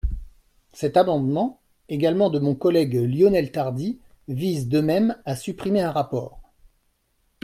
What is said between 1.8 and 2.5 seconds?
également de